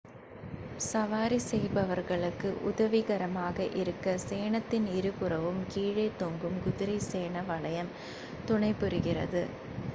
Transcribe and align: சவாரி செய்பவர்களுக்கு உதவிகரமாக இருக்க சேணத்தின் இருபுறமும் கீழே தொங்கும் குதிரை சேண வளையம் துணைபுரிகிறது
சவாரி 0.83 1.37
செய்பவர்களுக்கு 1.43 2.49
உதவிகரமாக 2.69 3.67
இருக்க 3.75 4.15
சேணத்தின் 4.25 4.87
இருபுறமும் 4.97 5.61
கீழே 5.67 6.07
தொங்கும் 6.17 6.59
குதிரை 6.63 6.99
சேண 7.09 7.43
வளையம் 7.47 7.93
துணைபுரிகிறது 8.47 9.43